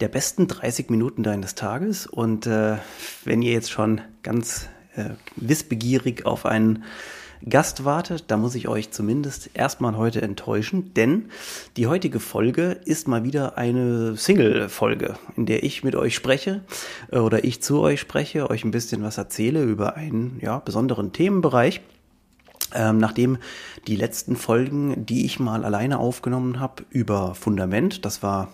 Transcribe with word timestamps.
der 0.00 0.08
besten 0.08 0.48
30 0.48 0.90
Minuten 0.90 1.22
deines 1.22 1.54
Tages. 1.54 2.06
Und 2.06 2.46
äh, 2.46 2.76
wenn 3.24 3.42
ihr 3.42 3.52
jetzt 3.52 3.70
schon 3.70 4.00
ganz 4.22 4.68
äh, 4.96 5.10
wissbegierig 5.36 6.26
auf 6.26 6.46
einen 6.46 6.84
Gast 7.48 7.84
wartet, 7.84 8.24
da 8.28 8.36
muss 8.36 8.54
ich 8.54 8.66
euch 8.66 8.90
zumindest 8.90 9.50
erstmal 9.54 9.96
heute 9.96 10.22
enttäuschen, 10.22 10.94
denn 10.94 11.26
die 11.76 11.86
heutige 11.86 12.18
Folge 12.18 12.78
ist 12.84 13.08
mal 13.08 13.24
wieder 13.24 13.58
eine 13.58 14.16
Single-Folge, 14.16 15.16
in 15.36 15.46
der 15.46 15.62
ich 15.62 15.84
mit 15.84 15.94
euch 15.94 16.14
spreche 16.14 16.62
äh, 17.12 17.18
oder 17.18 17.44
ich 17.44 17.62
zu 17.62 17.80
euch 17.80 18.00
spreche, 18.00 18.50
euch 18.50 18.64
ein 18.64 18.70
bisschen 18.70 19.02
was 19.02 19.18
erzähle 19.18 19.62
über 19.62 19.96
einen 19.96 20.38
ja, 20.40 20.58
besonderen 20.58 21.12
Themenbereich. 21.12 21.82
Ähm, 22.74 22.98
nachdem 22.98 23.38
die 23.86 23.96
letzten 23.96 24.36
Folgen, 24.36 25.06
die 25.06 25.24
ich 25.24 25.38
mal 25.38 25.64
alleine 25.64 25.98
aufgenommen 25.98 26.58
habe 26.58 26.84
über 26.90 27.34
Fundament, 27.34 28.04
das 28.04 28.22
war 28.22 28.48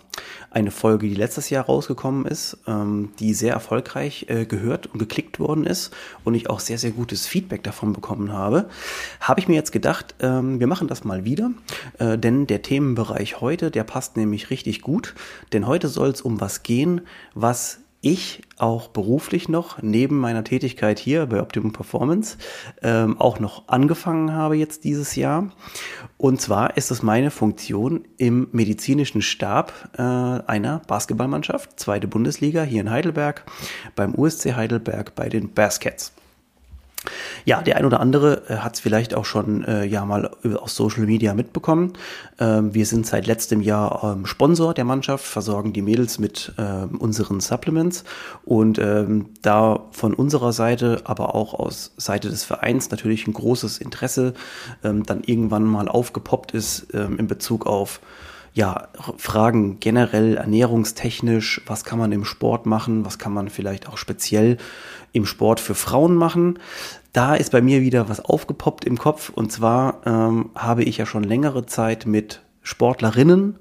eine 0.51 0.71
Folge, 0.71 1.09
die 1.09 1.15
letztes 1.15 1.49
Jahr 1.49 1.65
rausgekommen 1.65 2.27
ist, 2.27 2.59
ähm, 2.67 3.11
die 3.19 3.33
sehr 3.33 3.55
erfolgreich 3.55 4.27
äh, 4.29 4.45
gehört 4.45 4.87
und 4.87 4.99
geklickt 4.99 5.41
worden 5.41 5.65
ist 5.65 5.95
und 6.25 6.35
ich 6.35 6.51
auch 6.51 6.61
sehr, 6.61 6.79
sehr 6.79 6.91
gutes 6.91 7.27
Feedback 7.27 7.63
davon 7.63 7.95
bekommen 7.95 8.33
habe, 8.33 8.69
habe 9.21 9.41
ich 9.41 9.49
mir 9.49 9.55
jetzt 9.55 9.73
gedacht, 9.73 10.15
ähm, 10.21 10.61
wir 10.61 10.67
machen 10.67 10.89
das 10.89 11.05
mal 11.05 11.25
wieder, 11.25 11.51
äh, 11.99 12.19
denn 12.19 12.47
der 12.47 12.63
Themenbereich 12.63 13.41
heute, 13.41 13.71
der 13.71 13.85
passt 13.85 14.17
nämlich 14.17 14.51
richtig 14.51 14.83
gut, 14.83 15.15
denn 15.53 15.67
heute 15.67 15.89
soll 15.89 16.11
es 16.11 16.21
um 16.21 16.41
was 16.41 16.63
gehen, 16.63 17.01
was 17.35 17.82
ich 18.03 18.43
auch 18.59 18.89
beruflich 18.89 19.49
noch 19.49 19.81
neben 19.81 20.19
meiner 20.19 20.45
Tätigkeit 20.45 20.99
hier 20.99 21.27
bei 21.27 21.41
Optimum 21.41 21.73
Performance 21.73 22.37
ähm, 22.83 23.19
auch 23.19 23.39
noch 23.41 23.69
angefangen 23.69 24.35
habe 24.35 24.57
jetzt 24.57 24.85
dieses 24.85 25.15
Jahr. 25.15 25.51
Und 26.19 26.41
zwar 26.41 26.77
ist 26.77 26.91
es 26.91 27.03
meine 27.03 27.31
Funktion 27.31 28.05
im 28.19 28.49
medizinischen 28.53 29.23
Stab 29.23 29.91
äh, 29.97 30.03
einer 30.03 30.83
Basketballmannschaft, 30.87 31.79
zweite 31.79 32.09
Bundesliga 32.09 32.65
hier 32.65 32.81
in 32.81 32.91
Heidelberg, 32.91 33.45
beim 33.95 34.15
USC 34.17 34.55
Heidelberg 34.55 35.15
bei 35.15 35.29
den 35.29 35.53
Baskets. 35.53 36.13
Ja, 37.45 37.63
der 37.63 37.77
ein 37.77 37.85
oder 37.85 38.01
andere 38.01 38.43
äh, 38.49 38.57
hat 38.59 38.75
es 38.75 38.81
vielleicht 38.81 39.15
auch 39.15 39.25
schon 39.25 39.65
äh, 39.65 39.85
ja 39.85 40.05
mal 40.05 40.31
aus 40.61 40.77
Social 40.77 41.07
Media 41.07 41.35
mitbekommen. 41.35 41.95
Ähm, 42.39 42.75
wir 42.75 42.87
sind 42.87 43.07
seit 43.07 43.27
letztem 43.27 43.61
Jahr 43.61 44.17
ähm, 44.17 44.27
Sponsor 44.27 44.75
der 44.75 44.85
Mannschaft, 44.85 45.25
versorgen 45.25 45.73
die 45.73 45.83
Mädels 45.83 46.19
mit 46.19 46.53
ähm, 46.59 46.99
unseren 46.99 47.41
Supplements. 47.41 48.05
Und 48.45 48.79
ähm, 48.79 49.31
da 49.43 49.81
von 49.91 50.15
unserer 50.15 50.53
Seite, 50.53 51.03
aber 51.05 51.35
auch 51.35 51.55
aus 51.55 51.93
Seite 51.97 52.29
des 52.31 52.45
Vereins 52.45 52.91
natürlich 52.91 53.27
ein 53.27 53.33
großes 53.33 53.79
Interesse 53.79 54.35
ähm, 54.85 55.05
dann 55.05 55.23
irgendwann 55.25 55.65
mal 55.65 55.89
aufgepoppt 55.89 56.53
ist 56.53 56.89
ähm, 56.95 57.19
in 57.19 57.27
Bezug 57.27 57.67
auf 57.67 58.01
ja, 58.55 58.89
Fragen 59.17 59.81
generell 59.81 60.37
ernährungstechnisch, 60.37 61.63
was 61.67 61.85
kann 61.85 61.99
man 61.99 62.13
im 62.13 62.25
Sport 62.25 62.67
machen, 62.67 63.05
was 63.05 63.19
kann 63.19 63.33
man 63.33 63.49
vielleicht 63.49 63.89
auch 63.89 63.97
speziell 63.97 64.59
im 65.13 65.27
Sport 65.27 65.61
für 65.61 65.75
Frauen 65.75 66.15
machen. 66.15 66.59
Da 67.13 67.35
ist 67.35 67.53
bei 67.53 67.61
mir 67.61 67.83
wieder 67.83 68.09
was 68.09 68.21
aufgepoppt 68.21 68.85
im 68.85 68.99
Kopf 68.99 69.31
und 69.31 69.53
zwar 69.53 70.01
ähm, 70.07 70.51
habe 70.55 70.83
ich 70.85 70.97
ja 70.97 71.07
schon 71.07 71.25
längere 71.25 71.67
Zeit 71.67 72.07
mit 72.07 72.43
Sportlerinnen 72.63 73.57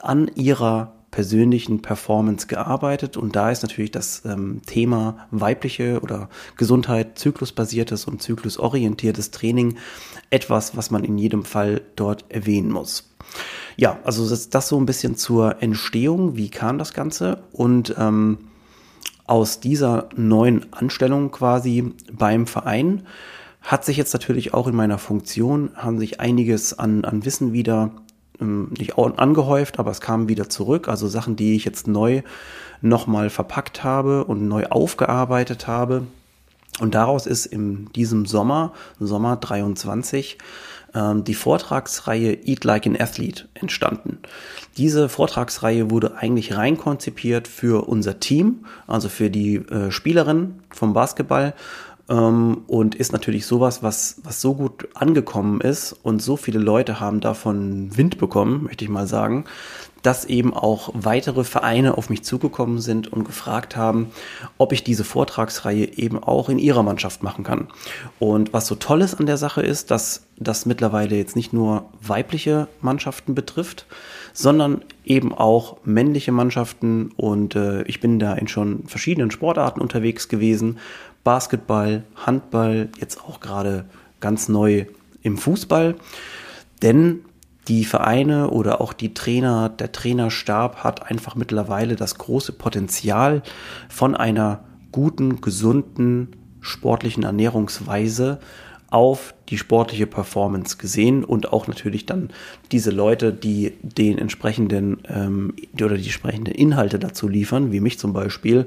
an 0.00 0.30
ihrer 0.34 0.92
persönlichen 1.10 1.80
Performance 1.80 2.48
gearbeitet 2.48 3.16
und 3.16 3.36
da 3.36 3.50
ist 3.50 3.62
natürlich 3.62 3.92
das 3.92 4.22
ähm, 4.24 4.62
Thema 4.66 5.28
weibliche 5.30 6.00
oder 6.00 6.28
Gesundheit, 6.56 7.18
zyklusbasiertes 7.18 8.06
und 8.06 8.20
zyklusorientiertes 8.20 9.30
Training 9.30 9.76
etwas, 10.30 10.76
was 10.76 10.90
man 10.90 11.04
in 11.04 11.16
jedem 11.16 11.44
Fall 11.44 11.82
dort 11.94 12.24
erwähnen 12.30 12.72
muss. 12.72 13.14
Ja, 13.76 13.98
also 14.02 14.28
das, 14.28 14.50
das 14.50 14.68
so 14.68 14.76
ein 14.76 14.86
bisschen 14.86 15.16
zur 15.16 15.62
Entstehung, 15.62 16.36
wie 16.36 16.50
kam 16.50 16.78
das 16.78 16.92
Ganze 16.92 17.44
und 17.52 17.94
ähm, 17.96 18.38
aus 19.26 19.60
dieser 19.60 20.08
neuen 20.16 20.72
Anstellung 20.72 21.30
quasi 21.30 21.92
beim 22.12 22.46
Verein 22.46 23.02
hat 23.62 23.84
sich 23.84 23.96
jetzt 23.96 24.12
natürlich 24.12 24.52
auch 24.52 24.66
in 24.66 24.76
meiner 24.76 24.98
Funktion, 24.98 25.70
haben 25.74 25.98
sich 25.98 26.20
einiges 26.20 26.78
an, 26.78 27.04
an 27.04 27.24
Wissen 27.24 27.54
wieder 27.54 27.90
ähm, 28.40 28.70
nicht 28.78 28.98
angehäuft, 28.98 29.78
aber 29.78 29.90
es 29.90 30.02
kam 30.02 30.28
wieder 30.28 30.50
zurück. 30.50 30.88
Also 30.88 31.08
Sachen, 31.08 31.36
die 31.36 31.56
ich 31.56 31.64
jetzt 31.64 31.88
neu 31.88 32.22
nochmal 32.82 33.30
verpackt 33.30 33.82
habe 33.82 34.24
und 34.24 34.46
neu 34.46 34.66
aufgearbeitet 34.66 35.66
habe. 35.66 36.02
Und 36.80 36.94
daraus 36.94 37.26
ist 37.26 37.46
in 37.46 37.90
diesem 37.92 38.26
Sommer, 38.26 38.72
Sommer 38.98 39.36
23, 39.36 40.38
ähm, 40.94 41.24
die 41.24 41.34
Vortragsreihe 41.34 42.32
Eat 42.46 42.64
Like 42.64 42.86
an 42.86 42.96
Athlete 43.00 43.48
entstanden. 43.54 44.18
Diese 44.76 45.08
Vortragsreihe 45.08 45.90
wurde 45.90 46.16
eigentlich 46.16 46.56
rein 46.56 46.76
konzipiert 46.76 47.46
für 47.46 47.88
unser 47.88 48.18
Team, 48.18 48.64
also 48.86 49.08
für 49.08 49.30
die 49.30 49.56
äh, 49.56 49.90
Spielerinnen 49.90 50.60
vom 50.70 50.92
Basketball 50.92 51.54
und 52.06 52.94
ist 52.94 53.12
natürlich 53.12 53.46
sowas, 53.46 53.82
was, 53.82 54.20
was 54.24 54.40
so 54.40 54.54
gut 54.54 54.88
angekommen 54.94 55.60
ist 55.62 55.92
und 56.02 56.20
so 56.20 56.36
viele 56.36 56.58
Leute 56.58 57.00
haben 57.00 57.20
davon 57.20 57.96
Wind 57.96 58.18
bekommen, 58.18 58.64
möchte 58.64 58.84
ich 58.84 58.90
mal 58.90 59.06
sagen, 59.06 59.46
dass 60.04 60.26
eben 60.26 60.52
auch 60.52 60.90
weitere 60.92 61.44
Vereine 61.44 61.96
auf 61.96 62.10
mich 62.10 62.22
zugekommen 62.22 62.78
sind 62.78 63.10
und 63.10 63.24
gefragt 63.24 63.74
haben, 63.74 64.08
ob 64.58 64.72
ich 64.72 64.84
diese 64.84 65.02
Vortragsreihe 65.02 65.96
eben 65.96 66.22
auch 66.22 66.50
in 66.50 66.58
ihrer 66.58 66.82
Mannschaft 66.82 67.22
machen 67.22 67.42
kann. 67.42 67.68
Und 68.18 68.52
was 68.52 68.66
so 68.66 68.74
toll 68.74 69.00
ist 69.00 69.14
an 69.14 69.24
der 69.24 69.38
Sache 69.38 69.62
ist, 69.62 69.90
dass 69.90 70.26
das 70.36 70.66
mittlerweile 70.66 71.16
jetzt 71.16 71.36
nicht 71.36 71.54
nur 71.54 71.86
weibliche 72.02 72.68
Mannschaften 72.82 73.34
betrifft, 73.34 73.86
sondern 74.34 74.82
eben 75.06 75.32
auch 75.32 75.78
männliche 75.84 76.32
Mannschaften. 76.32 77.12
Und 77.16 77.56
äh, 77.56 77.84
ich 77.84 78.00
bin 78.00 78.18
da 78.18 78.34
in 78.34 78.46
schon 78.46 78.86
verschiedenen 78.86 79.30
Sportarten 79.30 79.80
unterwegs 79.80 80.28
gewesen. 80.28 80.78
Basketball, 81.24 82.04
Handball, 82.14 82.90
jetzt 83.00 83.20
auch 83.24 83.40
gerade 83.40 83.86
ganz 84.20 84.48
neu 84.48 84.86
im 85.22 85.38
Fußball. 85.38 85.96
Denn 86.82 87.20
die 87.68 87.84
Vereine 87.84 88.50
oder 88.50 88.80
auch 88.80 88.92
die 88.92 89.14
Trainer, 89.14 89.70
der 89.70 89.90
Trainerstab 89.90 90.84
hat 90.84 91.10
einfach 91.10 91.34
mittlerweile 91.34 91.96
das 91.96 92.18
große 92.18 92.52
Potenzial 92.52 93.42
von 93.88 94.14
einer 94.14 94.64
guten, 94.92 95.40
gesunden, 95.40 96.36
sportlichen 96.60 97.22
Ernährungsweise 97.22 98.38
auf 98.90 99.34
die 99.48 99.58
sportliche 99.58 100.06
Performance 100.06 100.76
gesehen 100.76 101.24
und 101.24 101.52
auch 101.52 101.66
natürlich 101.66 102.06
dann 102.06 102.30
diese 102.70 102.90
Leute, 102.90 103.32
die 103.32 103.72
den 103.82 104.18
entsprechenden 104.18 104.98
ähm, 105.08 105.54
oder 105.74 105.96
die 105.96 106.04
entsprechenden 106.04 106.54
Inhalte 106.54 107.00
dazu 107.00 107.26
liefern, 107.26 107.72
wie 107.72 107.80
mich 107.80 107.98
zum 107.98 108.12
Beispiel, 108.12 108.66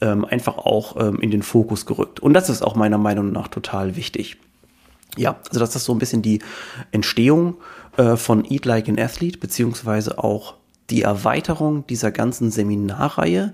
ähm, 0.00 0.24
einfach 0.24 0.58
auch 0.58 0.96
ähm, 1.00 1.20
in 1.20 1.30
den 1.30 1.42
Fokus 1.42 1.86
gerückt. 1.86 2.20
Und 2.20 2.34
das 2.34 2.48
ist 2.48 2.62
auch 2.62 2.74
meiner 2.74 2.98
Meinung 2.98 3.32
nach 3.32 3.48
total 3.48 3.96
wichtig. 3.96 4.36
Ja, 5.16 5.36
also 5.48 5.60
das 5.60 5.74
ist 5.74 5.84
so 5.84 5.92
ein 5.92 5.98
bisschen 5.98 6.22
die 6.22 6.40
Entstehung 6.92 7.56
äh, 7.96 8.16
von 8.16 8.44
Eat 8.44 8.64
Like 8.64 8.88
an 8.88 8.98
Athlete, 8.98 9.38
beziehungsweise 9.38 10.22
auch 10.22 10.54
die 10.90 11.02
Erweiterung 11.02 11.86
dieser 11.86 12.10
ganzen 12.10 12.50
Seminarreihe, 12.50 13.52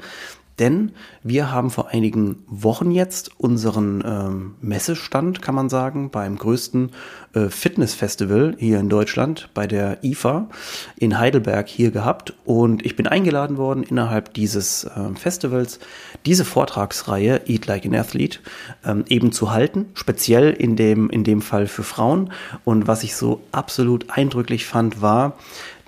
denn 0.58 0.92
wir 1.22 1.50
haben 1.50 1.70
vor 1.70 1.88
einigen 1.88 2.44
Wochen 2.46 2.90
jetzt 2.90 3.30
unseren 3.38 4.02
ähm, 4.06 4.54
Messestand, 4.60 5.42
kann 5.42 5.54
man 5.54 5.68
sagen, 5.68 6.10
beim 6.10 6.36
größten 6.38 6.90
äh, 7.34 7.48
Fitnessfestival 7.48 8.54
hier 8.58 8.78
in 8.78 8.88
Deutschland, 8.88 9.50
bei 9.52 9.66
der 9.66 10.04
IFA 10.04 10.48
in 10.96 11.18
Heidelberg 11.18 11.68
hier 11.68 11.90
gehabt. 11.90 12.34
Und 12.44 12.86
ich 12.86 12.94
bin 12.94 13.06
eingeladen 13.06 13.56
worden, 13.56 13.82
innerhalb 13.82 14.32
dieses 14.34 14.84
äh, 14.84 15.14
Festivals 15.16 15.80
diese 16.24 16.44
Vortragsreihe 16.44 17.42
Eat 17.46 17.66
Like 17.66 17.84
an 17.86 17.94
Athlete 17.94 18.38
ähm, 18.84 19.04
eben 19.08 19.32
zu 19.32 19.50
halten, 19.50 19.86
speziell 19.94 20.52
in 20.52 20.76
dem, 20.76 21.10
in 21.10 21.24
dem 21.24 21.42
Fall 21.42 21.66
für 21.66 21.82
Frauen. 21.82 22.32
Und 22.64 22.86
was 22.86 23.02
ich 23.02 23.16
so 23.16 23.40
absolut 23.50 24.10
eindrücklich 24.10 24.66
fand, 24.66 25.02
war, 25.02 25.36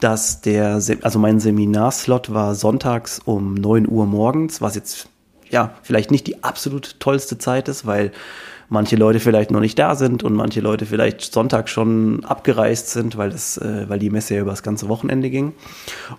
dass 0.00 0.40
der, 0.40 0.80
also 1.02 1.18
mein 1.18 1.40
Seminarslot 1.40 2.32
war 2.32 2.54
sonntags 2.54 3.20
um 3.24 3.54
9 3.54 3.88
Uhr 3.88 4.06
morgens, 4.06 4.60
was 4.60 4.74
jetzt 4.74 5.08
ja, 5.50 5.74
vielleicht 5.82 6.10
nicht 6.10 6.26
die 6.26 6.42
absolut 6.42 6.98
tollste 7.00 7.38
Zeit 7.38 7.68
ist, 7.68 7.86
weil 7.86 8.12
manche 8.68 8.96
Leute 8.96 9.20
vielleicht 9.20 9.50
noch 9.50 9.60
nicht 9.60 9.78
da 9.78 9.94
sind 9.94 10.22
und 10.24 10.34
manche 10.34 10.60
Leute 10.60 10.86
vielleicht 10.86 11.32
Sonntag 11.32 11.68
schon 11.68 12.24
abgereist 12.24 12.90
sind, 12.90 13.16
weil 13.16 13.30
das, 13.30 13.58
äh, 13.58 13.88
weil 13.88 13.98
die 13.98 14.10
Messe 14.10 14.34
ja 14.34 14.40
über 14.40 14.50
das 14.50 14.62
ganze 14.62 14.88
Wochenende 14.88 15.30
ging. 15.30 15.52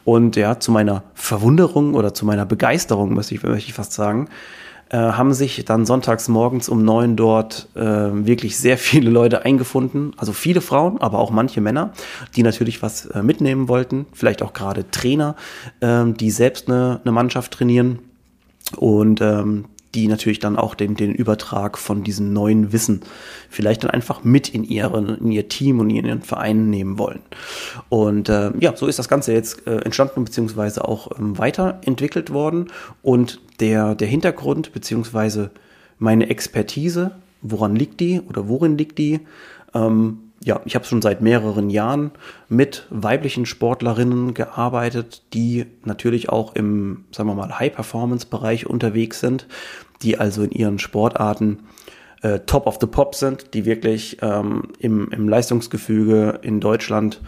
Und 0.03 0.35
ja, 0.35 0.59
zu 0.59 0.71
meiner 0.71 1.03
Verwunderung 1.13 1.93
oder 1.93 2.13
zu 2.13 2.25
meiner 2.25 2.45
Begeisterung, 2.45 3.13
möchte 3.13 3.35
ich, 3.35 3.43
möchte 3.43 3.69
ich 3.69 3.73
fast 3.73 3.93
sagen, 3.93 4.29
äh, 4.89 4.97
haben 4.97 5.33
sich 5.33 5.65
dann 5.65 5.85
sonntags 5.85 6.29
morgens 6.29 6.69
um 6.69 6.85
neun 6.85 7.17
dort 7.17 7.67
äh, 7.75 7.81
wirklich 7.81 8.57
sehr 8.57 8.77
viele 8.77 9.09
Leute 9.09 9.43
eingefunden. 9.43 10.13
Also 10.17 10.31
viele 10.31 10.61
Frauen, 10.61 10.99
aber 10.99 11.19
auch 11.19 11.31
manche 11.31 11.59
Männer, 11.59 11.91
die 12.35 12.43
natürlich 12.43 12.81
was 12.81 13.05
äh, 13.07 13.21
mitnehmen 13.21 13.67
wollten. 13.67 14.05
Vielleicht 14.13 14.41
auch 14.41 14.53
gerade 14.53 14.89
Trainer, 14.89 15.35
äh, 15.81 16.05
die 16.05 16.31
selbst 16.31 16.69
eine, 16.69 17.01
eine 17.03 17.11
Mannschaft 17.11 17.51
trainieren. 17.51 17.99
Und 18.77 19.21
ähm, 19.21 19.65
die 19.97 20.07
natürlich 20.07 20.37
dann 20.37 20.57
auch 20.57 20.75
den, 20.75 20.95
den 20.95 21.11
Übertrag 21.11 21.77
von 21.77 22.03
diesem 22.03 22.31
neuen 22.31 22.71
Wissen 22.71 23.01
vielleicht 23.49 23.83
dann 23.83 23.89
einfach 23.89 24.23
mit 24.23 24.47
in, 24.47 24.63
ihren, 24.63 25.17
in 25.17 25.31
ihr 25.31 25.49
Team 25.49 25.79
und 25.79 25.89
in 25.89 26.05
ihren 26.05 26.21
Verein 26.21 26.69
nehmen 26.69 26.99
wollen. 26.99 27.21
Und 27.89 28.29
äh, 28.29 28.51
ja, 28.59 28.75
so 28.75 28.85
ist 28.85 28.99
das 28.99 29.09
Ganze 29.09 29.33
jetzt 29.33 29.65
äh, 29.65 29.77
entstanden 29.79 30.23
beziehungsweise 30.23 30.87
auch 30.87 31.17
ähm, 31.17 31.37
weiterentwickelt 31.39 32.31
worden. 32.31 32.67
Und 33.01 33.41
der, 33.59 33.95
der 33.95 34.07
Hintergrund 34.07 34.71
beziehungsweise 34.71 35.49
meine 35.97 36.29
Expertise, 36.29 37.11
woran 37.41 37.75
liegt 37.75 37.99
die 37.99 38.21
oder 38.21 38.47
worin 38.47 38.77
liegt 38.77 38.99
die? 38.99 39.21
Ähm, 39.73 40.19
ja, 40.43 40.61
ich 40.65 40.75
habe 40.75 40.85
schon 40.85 41.01
seit 41.01 41.21
mehreren 41.21 41.69
Jahren 41.69 42.11
mit 42.47 42.85
weiblichen 42.89 43.45
Sportlerinnen 43.45 44.33
gearbeitet, 44.33 45.23
die 45.33 45.65
natürlich 45.83 46.29
auch 46.29 46.55
im, 46.55 47.05
sagen 47.11 47.29
wir 47.29 47.35
mal, 47.35 47.59
High-Performance-Bereich 47.59 48.67
unterwegs 48.67 49.19
sind, 49.19 49.47
die 50.01 50.17
also 50.19 50.43
in 50.43 50.51
ihren 50.51 50.79
Sportarten 50.79 51.59
äh, 52.21 52.39
top 52.39 52.67
of 52.67 52.77
the 52.79 52.87
pop 52.87 53.15
sind, 53.15 53.53
die 53.53 53.65
wirklich 53.65 54.17
ähm, 54.21 54.69
im, 54.79 55.09
im 55.09 55.27
Leistungsgefüge 55.27 56.39
in 56.43 56.59
Deutschland 56.59 57.21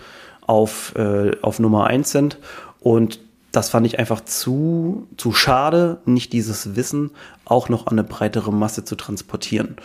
auf, 0.46 0.94
äh, 0.96 1.32
auf 1.42 1.60
Nummer 1.60 1.88
eins 1.88 2.12
sind. 2.12 2.38
Und 2.80 3.20
das 3.52 3.70
fand 3.70 3.86
ich 3.86 3.98
einfach 3.98 4.22
zu, 4.22 5.08
zu 5.18 5.32
schade, 5.34 6.02
nicht 6.06 6.34
dieses 6.34 6.76
Wissen 6.76 7.12
auch 7.46 7.68
noch 7.68 7.88
an 7.88 7.94
eine 7.94 8.04
breitere 8.08 8.52
Masse 8.52 8.84
zu 8.84 8.96
transportieren. 8.96 9.78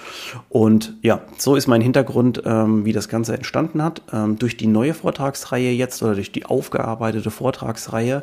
Und 0.51 0.95
ja, 1.03 1.23
so 1.39 1.57
ist 1.57 1.67
mein 1.67 1.81
Hintergrund, 1.81 2.43
ähm, 2.45 2.85
wie 2.85 2.93
das 2.93 3.09
Ganze 3.09 3.35
entstanden 3.35 3.83
hat. 3.83 4.03
Ähm, 4.13 4.39
durch 4.39 4.57
die 4.57 4.67
neue 4.67 4.93
Vortragsreihe 4.93 5.73
jetzt 5.73 6.03
oder 6.03 6.15
durch 6.15 6.31
die 6.31 6.45
aufgearbeitete 6.45 7.31
Vortragsreihe 7.31 8.23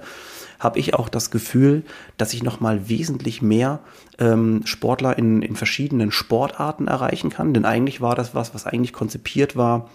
habe 0.60 0.78
ich 0.78 0.94
auch 0.94 1.10
das 1.10 1.32
Gefühl, 1.32 1.84
dass 2.18 2.34
ich 2.34 2.44
nochmal 2.44 2.88
wesentlich 2.88 3.42
mehr 3.42 3.80
ähm, 4.20 4.62
Sportler 4.66 5.18
in, 5.18 5.42
in 5.42 5.56
verschiedenen 5.56 6.12
Sportarten 6.12 6.88
erreichen 6.88 7.32
kann. 7.32 7.56
Denn 7.56 7.66
eigentlich 7.66 8.00
war 8.00 8.16
das 8.16 8.36
was, 8.36 8.54
was 8.54 8.68
eigentlich 8.68 8.94
konzipiert 8.94 9.56
war, 9.56 9.90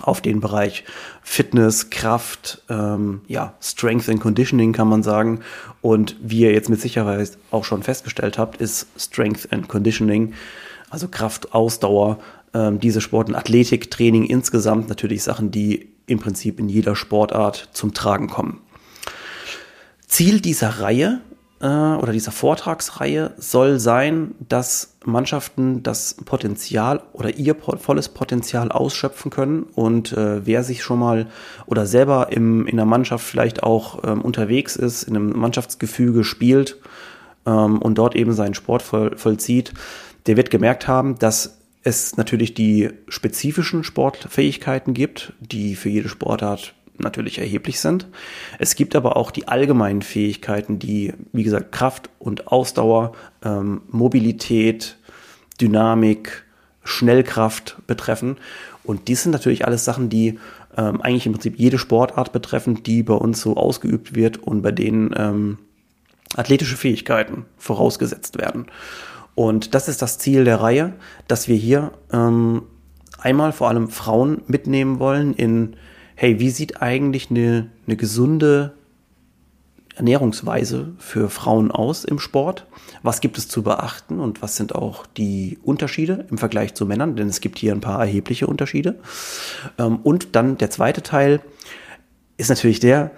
auf 0.00 0.20
den 0.20 0.40
Bereich 0.40 0.84
Fitness, 1.22 1.90
Kraft, 1.90 2.62
ähm, 2.70 3.20
ja, 3.28 3.54
Strength 3.60 4.08
and 4.08 4.20
Conditioning 4.20 4.72
kann 4.72 4.88
man 4.88 5.02
sagen. 5.02 5.40
Und 5.82 6.16
wie 6.20 6.40
ihr 6.40 6.52
jetzt 6.52 6.70
mit 6.70 6.80
Sicherheit 6.80 7.36
auch 7.50 7.64
schon 7.64 7.82
festgestellt 7.82 8.38
habt, 8.38 8.60
ist 8.60 8.86
Strength 8.96 9.52
and 9.52 9.68
Conditioning, 9.68 10.32
also 10.88 11.08
Kraft, 11.08 11.52
Ausdauer, 11.52 12.18
ähm, 12.54 12.80
diese 12.80 13.00
Sport- 13.00 13.28
und 13.28 13.34
Athletiktraining 13.34 14.24
insgesamt 14.24 14.88
natürlich 14.88 15.22
Sachen, 15.22 15.50
die 15.50 15.88
im 16.06 16.18
Prinzip 16.18 16.58
in 16.58 16.68
jeder 16.68 16.96
Sportart 16.96 17.68
zum 17.72 17.94
Tragen 17.94 18.28
kommen. 18.28 18.60
Ziel 20.06 20.40
dieser 20.40 20.80
Reihe 20.80 21.20
äh, 21.62 21.66
oder 21.66 22.12
dieser 22.12 22.32
Vortragsreihe 22.32 23.32
soll 23.38 23.78
sein, 23.78 24.34
dass 24.48 24.96
Mannschaften 25.04 25.82
das 25.82 26.14
Potenzial 26.14 27.02
oder 27.12 27.36
ihr 27.36 27.54
volles 27.54 28.08
Potenzial 28.08 28.70
ausschöpfen 28.70 29.30
können. 29.30 29.62
Und 29.74 30.12
äh, 30.12 30.44
wer 30.44 30.64
sich 30.64 30.82
schon 30.82 30.98
mal 30.98 31.26
oder 31.66 31.86
selber 31.86 32.28
im, 32.30 32.66
in 32.66 32.76
der 32.76 32.86
Mannschaft 32.86 33.24
vielleicht 33.24 33.62
auch 33.62 34.02
ähm, 34.04 34.20
unterwegs 34.20 34.76
ist, 34.76 35.04
in 35.04 35.16
einem 35.16 35.38
Mannschaftsgefüge 35.38 36.24
spielt 36.24 36.78
ähm, 37.46 37.80
und 37.80 37.96
dort 37.96 38.16
eben 38.16 38.32
seinen 38.32 38.54
Sport 38.54 38.82
voll, 38.82 39.16
vollzieht, 39.16 39.72
der 40.26 40.36
wird 40.36 40.50
gemerkt 40.50 40.88
haben, 40.88 41.18
dass 41.18 41.58
es 41.84 42.16
natürlich 42.16 42.54
die 42.54 42.90
spezifischen 43.08 43.82
Sportfähigkeiten 43.82 44.94
gibt, 44.94 45.32
die 45.40 45.74
für 45.74 45.88
jede 45.88 46.08
Sportart 46.08 46.74
natürlich 46.98 47.38
erheblich 47.38 47.80
sind. 47.80 48.06
Es 48.58 48.74
gibt 48.74 48.94
aber 48.96 49.16
auch 49.16 49.30
die 49.30 49.48
allgemeinen 49.48 50.02
Fähigkeiten, 50.02 50.78
die, 50.78 51.14
wie 51.32 51.42
gesagt, 51.42 51.72
Kraft 51.72 52.10
und 52.18 52.48
Ausdauer, 52.48 53.12
ähm, 53.44 53.82
Mobilität, 53.88 54.96
Dynamik, 55.60 56.44
Schnellkraft 56.84 57.76
betreffen. 57.86 58.36
Und 58.84 59.08
dies 59.08 59.22
sind 59.22 59.32
natürlich 59.32 59.64
alles 59.66 59.84
Sachen, 59.84 60.08
die 60.08 60.38
ähm, 60.76 61.00
eigentlich 61.00 61.26
im 61.26 61.32
Prinzip 61.32 61.58
jede 61.58 61.78
Sportart 61.78 62.32
betreffen, 62.32 62.82
die 62.82 63.02
bei 63.02 63.14
uns 63.14 63.40
so 63.40 63.56
ausgeübt 63.56 64.14
wird 64.14 64.38
und 64.38 64.62
bei 64.62 64.72
denen 64.72 65.14
ähm, 65.16 65.58
athletische 66.34 66.76
Fähigkeiten 66.76 67.44
vorausgesetzt 67.58 68.38
werden. 68.38 68.66
Und 69.34 69.74
das 69.74 69.88
ist 69.88 70.02
das 70.02 70.18
Ziel 70.18 70.44
der 70.44 70.60
Reihe, 70.60 70.94
dass 71.28 71.48
wir 71.48 71.56
hier 71.56 71.92
ähm, 72.12 72.62
einmal 73.18 73.52
vor 73.52 73.68
allem 73.68 73.88
Frauen 73.88 74.42
mitnehmen 74.46 74.98
wollen 74.98 75.34
in 75.34 75.76
hey, 76.22 76.38
wie 76.38 76.50
sieht 76.50 76.80
eigentlich 76.80 77.30
eine, 77.30 77.68
eine 77.84 77.96
gesunde 77.96 78.74
Ernährungsweise 79.96 80.92
für 80.98 81.28
Frauen 81.28 81.72
aus 81.72 82.04
im 82.04 82.20
Sport? 82.20 82.68
Was 83.02 83.20
gibt 83.20 83.38
es 83.38 83.48
zu 83.48 83.64
beachten 83.64 84.20
und 84.20 84.40
was 84.40 84.54
sind 84.54 84.72
auch 84.72 85.04
die 85.04 85.58
Unterschiede 85.64 86.24
im 86.30 86.38
Vergleich 86.38 86.74
zu 86.74 86.86
Männern? 86.86 87.16
Denn 87.16 87.26
es 87.26 87.40
gibt 87.40 87.58
hier 87.58 87.72
ein 87.72 87.80
paar 87.80 87.98
erhebliche 87.98 88.46
Unterschiede. 88.46 89.00
Ähm, 89.78 89.96
und 89.96 90.36
dann 90.36 90.56
der 90.58 90.70
zweite 90.70 91.02
Teil 91.02 91.40
ist 92.36 92.50
natürlich 92.50 92.78
der, 92.78 93.10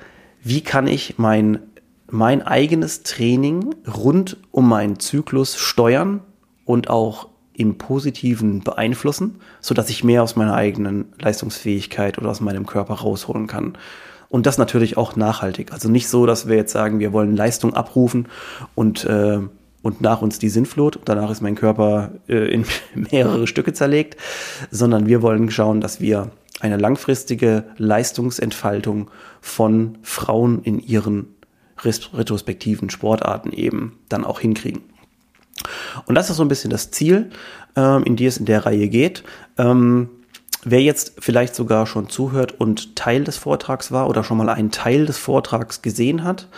wie 0.42 0.62
kann 0.62 0.86
ich 0.86 1.18
mein, 1.18 1.58
mein 2.10 2.40
eigenes 2.40 3.02
Training 3.02 3.74
rund 3.86 4.38
um 4.50 4.66
meinen 4.66 4.98
Zyklus 4.98 5.58
steuern 5.58 6.22
und 6.64 6.88
auch 6.88 7.28
im 7.56 7.78
Positiven 7.78 8.60
beeinflussen, 8.60 9.36
so 9.60 9.74
dass 9.74 9.90
ich 9.90 10.04
mehr 10.04 10.22
aus 10.22 10.36
meiner 10.36 10.54
eigenen 10.54 11.06
Leistungsfähigkeit 11.18 12.18
oder 12.18 12.30
aus 12.30 12.40
meinem 12.40 12.66
Körper 12.66 12.94
rausholen 12.94 13.46
kann. 13.46 13.78
Und 14.28 14.46
das 14.46 14.58
natürlich 14.58 14.96
auch 14.96 15.14
nachhaltig. 15.14 15.72
Also 15.72 15.88
nicht 15.88 16.08
so, 16.08 16.26
dass 16.26 16.48
wir 16.48 16.56
jetzt 16.56 16.72
sagen, 16.72 16.98
wir 16.98 17.12
wollen 17.12 17.36
Leistung 17.36 17.74
abrufen 17.74 18.26
und, 18.74 19.04
äh, 19.04 19.38
und 19.82 20.00
nach 20.00 20.22
uns 20.22 20.40
die 20.40 20.48
Sinnflut. 20.48 20.98
Danach 21.04 21.30
ist 21.30 21.40
mein 21.40 21.54
Körper 21.54 22.10
äh, 22.28 22.52
in 22.52 22.64
mehrere 22.94 23.46
Stücke 23.46 23.72
zerlegt, 23.72 24.16
sondern 24.72 25.06
wir 25.06 25.22
wollen 25.22 25.50
schauen, 25.50 25.80
dass 25.80 26.00
wir 26.00 26.32
eine 26.60 26.76
langfristige 26.76 27.64
Leistungsentfaltung 27.76 29.10
von 29.40 29.98
Frauen 30.02 30.62
in 30.62 30.80
ihren 30.80 31.26
retrospektiven 31.78 32.90
Sportarten 32.90 33.52
eben 33.52 33.98
dann 34.08 34.24
auch 34.24 34.40
hinkriegen. 34.40 34.82
Und 36.06 36.14
das 36.14 36.30
ist 36.30 36.36
so 36.36 36.44
ein 36.44 36.48
bisschen 36.48 36.70
das 36.70 36.90
Ziel, 36.90 37.30
ähm, 37.76 38.04
in 38.04 38.16
die 38.16 38.26
es 38.26 38.36
in 38.36 38.46
der 38.46 38.66
Reihe 38.66 38.88
geht. 38.88 39.24
Ähm, 39.58 40.08
wer 40.64 40.80
jetzt 40.80 41.14
vielleicht 41.18 41.54
sogar 41.54 41.86
schon 41.86 42.08
zuhört 42.08 42.58
und 42.58 42.96
Teil 42.96 43.24
des 43.24 43.36
Vortrags 43.36 43.92
war 43.92 44.08
oder 44.08 44.24
schon 44.24 44.38
mal 44.38 44.48
einen 44.48 44.70
Teil 44.70 45.06
des 45.06 45.18
Vortrags 45.18 45.82
gesehen 45.82 46.24
hat, 46.24 46.48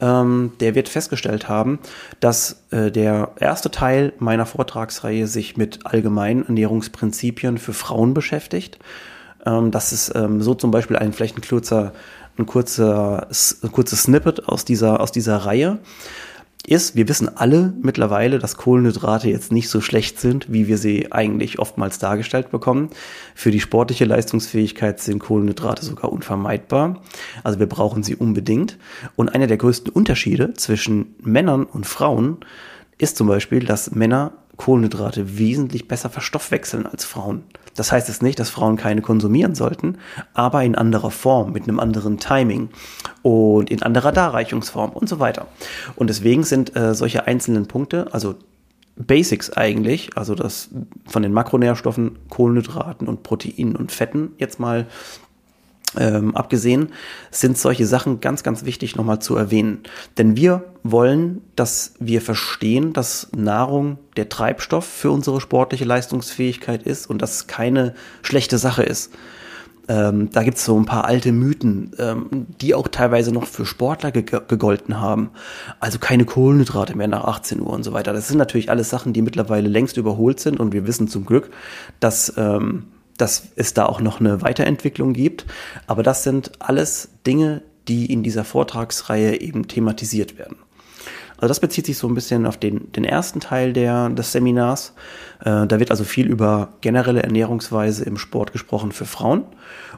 ähm, 0.00 0.52
der 0.60 0.74
wird 0.74 0.88
festgestellt 0.88 1.48
haben, 1.48 1.78
dass 2.20 2.62
äh, 2.70 2.90
der 2.90 3.32
erste 3.38 3.70
Teil 3.70 4.12
meiner 4.18 4.46
Vortragsreihe 4.46 5.26
sich 5.26 5.56
mit 5.56 5.80
allgemeinen 5.84 6.46
Ernährungsprinzipien 6.46 7.58
für 7.58 7.72
Frauen 7.72 8.14
beschäftigt. 8.14 8.78
Ähm, 9.44 9.70
das 9.70 9.92
ist 9.92 10.14
ähm, 10.14 10.40
so 10.40 10.54
zum 10.54 10.70
Beispiel 10.70 10.96
ein 10.96 11.12
vielleicht 11.12 11.36
ein 11.36 11.42
kurzer, 11.42 11.92
ein 12.38 12.46
kurzer, 12.46 13.26
ein 13.62 13.72
kurzes 13.72 14.04
Snippet 14.04 14.48
aus 14.48 14.64
dieser, 14.64 15.00
aus 15.00 15.12
dieser 15.12 15.38
Reihe 15.38 15.78
ist, 16.70 16.96
wir 16.96 17.08
wissen 17.08 17.36
alle 17.36 17.72
mittlerweile, 17.82 18.38
dass 18.38 18.56
Kohlenhydrate 18.56 19.28
jetzt 19.28 19.52
nicht 19.52 19.68
so 19.68 19.80
schlecht 19.80 20.20
sind, 20.20 20.52
wie 20.52 20.68
wir 20.68 20.78
sie 20.78 21.12
eigentlich 21.12 21.58
oftmals 21.58 21.98
dargestellt 21.98 22.50
bekommen. 22.50 22.90
Für 23.34 23.50
die 23.50 23.60
sportliche 23.60 24.04
Leistungsfähigkeit 24.04 25.00
sind 25.00 25.18
Kohlenhydrate 25.18 25.84
sogar 25.84 26.12
unvermeidbar. 26.12 27.02
Also 27.44 27.58
wir 27.58 27.66
brauchen 27.66 28.02
sie 28.02 28.16
unbedingt. 28.16 28.78
Und 29.16 29.28
einer 29.28 29.46
der 29.46 29.56
größten 29.56 29.92
Unterschiede 29.92 30.54
zwischen 30.54 31.14
Männern 31.22 31.64
und 31.64 31.86
Frauen 31.86 32.38
ist 32.98 33.16
zum 33.16 33.28
Beispiel, 33.28 33.64
dass 33.64 33.92
Männer 33.94 34.32
Kohlenhydrate 34.58 35.38
wesentlich 35.38 35.88
besser 35.88 36.10
verstoffwechseln 36.10 36.86
als 36.86 37.04
Frauen. 37.04 37.44
Das 37.74 37.92
heißt 37.92 38.08
jetzt 38.08 38.22
nicht, 38.22 38.38
dass 38.38 38.50
Frauen 38.50 38.76
keine 38.76 39.00
konsumieren 39.00 39.54
sollten, 39.54 39.98
aber 40.34 40.64
in 40.64 40.74
anderer 40.74 41.12
Form, 41.12 41.52
mit 41.52 41.62
einem 41.62 41.80
anderen 41.80 42.18
Timing 42.18 42.68
und 43.22 43.70
in 43.70 43.82
anderer 43.82 44.12
Darreichungsform 44.12 44.90
und 44.90 45.08
so 45.08 45.20
weiter. 45.20 45.46
Und 45.94 46.10
deswegen 46.10 46.42
sind 46.42 46.76
äh, 46.76 46.94
solche 46.94 47.26
einzelnen 47.26 47.66
Punkte, 47.66 48.08
also 48.12 48.34
Basics 48.96 49.50
eigentlich, 49.50 50.16
also 50.16 50.34
das 50.34 50.70
von 51.06 51.22
den 51.22 51.32
Makronährstoffen, 51.32 52.18
Kohlenhydraten 52.28 53.06
und 53.06 53.22
Proteinen 53.22 53.76
und 53.76 53.92
Fetten 53.92 54.32
jetzt 54.38 54.58
mal 54.58 54.88
ähm, 55.96 56.36
abgesehen, 56.36 56.88
sind 57.30 57.56
solche 57.56 57.86
Sachen 57.86 58.20
ganz, 58.20 58.42
ganz 58.42 58.64
wichtig 58.64 58.96
nochmal 58.96 59.20
zu 59.20 59.36
erwähnen. 59.36 59.80
Denn 60.18 60.36
wir 60.36 60.64
wollen, 60.82 61.42
dass 61.56 61.94
wir 61.98 62.20
verstehen, 62.20 62.92
dass 62.92 63.28
Nahrung 63.34 63.98
der 64.16 64.28
Treibstoff 64.28 64.86
für 64.86 65.10
unsere 65.10 65.40
sportliche 65.40 65.84
Leistungsfähigkeit 65.84 66.82
ist 66.82 67.08
und 67.08 67.22
dass 67.22 67.46
keine 67.46 67.94
schlechte 68.22 68.58
Sache 68.58 68.82
ist. 68.82 69.12
Ähm, 69.88 70.28
da 70.30 70.42
gibt 70.42 70.58
es 70.58 70.66
so 70.66 70.78
ein 70.78 70.84
paar 70.84 71.06
alte 71.06 71.32
Mythen, 71.32 71.92
ähm, 71.98 72.46
die 72.60 72.74
auch 72.74 72.88
teilweise 72.88 73.32
noch 73.32 73.46
für 73.46 73.64
Sportler 73.64 74.10
ge 74.10 74.22
gegolten 74.22 75.00
haben. 75.00 75.30
Also 75.80 75.98
keine 75.98 76.26
Kohlenhydrate 76.26 76.94
mehr 76.94 77.08
nach 77.08 77.24
18 77.24 77.60
Uhr 77.60 77.70
und 77.70 77.84
so 77.84 77.94
weiter. 77.94 78.12
Das 78.12 78.28
sind 78.28 78.36
natürlich 78.36 78.68
alles 78.68 78.90
Sachen, 78.90 79.14
die 79.14 79.22
mittlerweile 79.22 79.68
längst 79.68 79.96
überholt 79.96 80.40
sind 80.40 80.60
und 80.60 80.74
wir 80.74 80.86
wissen 80.86 81.08
zum 81.08 81.24
Glück, 81.24 81.50
dass 82.00 82.34
ähm, 82.36 82.84
dass 83.18 83.48
es 83.56 83.74
da 83.74 83.86
auch 83.86 84.00
noch 84.00 84.20
eine 84.20 84.42
Weiterentwicklung 84.42 85.12
gibt. 85.12 85.44
Aber 85.86 86.02
das 86.02 86.22
sind 86.22 86.52
alles 86.60 87.10
Dinge, 87.26 87.62
die 87.88 88.10
in 88.12 88.22
dieser 88.22 88.44
Vortragsreihe 88.44 89.40
eben 89.40 89.68
thematisiert 89.68 90.38
werden. 90.38 90.56
Also 91.38 91.48
das 91.48 91.60
bezieht 91.60 91.86
sich 91.86 91.96
so 91.96 92.08
ein 92.08 92.14
bisschen 92.14 92.46
auf 92.46 92.56
den, 92.56 92.90
den 92.92 93.04
ersten 93.04 93.38
Teil 93.38 93.72
der, 93.72 94.08
des 94.08 94.32
Seminars. 94.32 94.94
Äh, 95.40 95.68
da 95.68 95.78
wird 95.78 95.92
also 95.92 96.02
viel 96.02 96.26
über 96.26 96.74
generelle 96.80 97.22
Ernährungsweise 97.22 98.04
im 98.04 98.18
Sport 98.18 98.52
gesprochen 98.52 98.90
für 98.90 99.04
Frauen. 99.04 99.44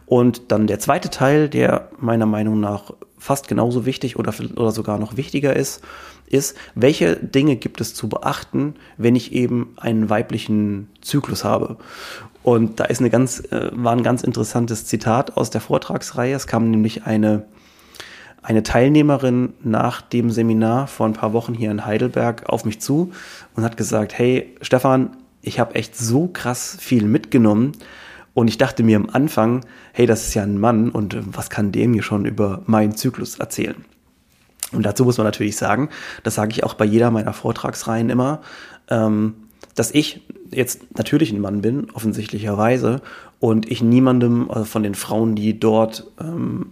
Und 0.05 0.53
dann 0.53 0.67
der 0.67 0.81
zweite 0.81 1.09
Teil, 1.09 1.49
der 1.49 1.89
meiner 1.99 2.27
Meinung 2.27 2.61
nach 2.61 2.93
fast 3.21 3.47
genauso 3.47 3.87
wichtig 3.87 4.19
oder, 4.19 4.35
oder 4.57 4.73
sogar 4.73 4.99
noch 4.99 5.17
wichtiger 5.17 5.55
ist, 5.55 5.83
ist, 6.27 6.57
welche 6.75 7.17
Dinge 7.17 7.57
gibt 7.57 7.81
es 7.81 7.95
zu 7.95 8.09
beachten, 8.09 8.75
wenn 8.97 9.15
ich 9.15 9.33
eben 9.33 9.75
einen 9.77 10.09
weiblichen 10.09 10.89
Zyklus 11.03 11.45
habe. 11.45 11.77
Und 12.43 12.81
da 12.81 12.85
ist 12.85 13.01
eine 13.01 13.11
ganz, 13.11 13.41
äh, 13.53 13.71
war 13.73 13.93
ein 13.93 14.03
ganz 14.03 14.23
interessantes 14.23 14.87
Zitat 14.87 15.37
aus 15.37 15.51
der 15.51 15.61
Vortragsreihe. 15.61 16.35
Es 16.35 16.47
kam 16.47 16.71
nämlich 16.71 17.05
eine, 17.05 17.45
eine 18.43 18.63
Teilnehmerin 18.63 19.53
nach 19.63 20.01
dem 20.01 20.31
Seminar 20.31 20.87
vor 20.87 21.07
ein 21.07 21.13
paar 21.13 21.35
Wochen 21.35 21.53
hier 21.53 21.71
in 21.71 21.85
Heidelberg 21.85 22.49
auf 22.49 22.65
mich 22.65 22.81
zu 22.81 23.13
und 23.55 23.65
hat 23.65 23.77
gesagt, 23.77 24.17
hey 24.17 24.57
Stefan, 24.63 25.17
ich 25.43 25.61
habe 25.61 25.75
echt 25.75 25.97
so 25.97 26.29
krass 26.29 26.77
viel 26.81 27.05
mitgenommen. 27.05 27.73
Und 28.41 28.49
ich 28.49 28.57
dachte 28.57 28.83
mir 28.83 28.97
am 28.97 29.11
Anfang, 29.11 29.67
hey, 29.93 30.07
das 30.07 30.27
ist 30.27 30.33
ja 30.33 30.43
ein 30.43 30.59
Mann 30.59 30.89
und 30.89 31.15
was 31.37 31.51
kann 31.51 31.73
dem 31.73 31.93
hier 31.93 32.03
schon 32.03 32.25
über 32.25 32.63
meinen 32.65 32.97
Zyklus 32.97 33.39
erzählen? 33.39 33.85
Und 34.73 34.87
dazu 34.87 35.05
muss 35.05 35.19
man 35.19 35.27
natürlich 35.27 35.59
sagen, 35.59 35.91
das 36.23 36.37
sage 36.37 36.53
ich 36.53 36.65
auch 36.65 36.73
bei 36.73 36.87
jeder 36.87 37.11
meiner 37.11 37.35
Vortragsreihen 37.35 38.09
immer, 38.09 38.41
ähm, 38.89 39.35
dass 39.75 39.91
ich 39.91 40.23
jetzt 40.51 40.97
natürlich 40.97 41.33
ein 41.33 41.41
Mann 41.43 41.61
bin, 41.61 41.91
offensichtlicherweise, 41.91 43.03
und 43.41 43.71
ich 43.71 43.83
niemandem 43.83 44.51
also 44.51 44.65
von 44.65 44.85
den 44.85 44.95
Frauen, 44.95 45.35
die 45.35 45.61
dort 45.61 46.11
ähm, 46.19 46.71